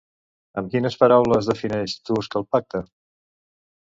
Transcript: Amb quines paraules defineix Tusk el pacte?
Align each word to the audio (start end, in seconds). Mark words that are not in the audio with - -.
Amb 0.61 0.71
quines 0.75 0.97
paraules 1.03 1.49
defineix 1.51 1.95
Tusk 2.11 2.39
el 2.41 2.47
pacte? 2.57 2.83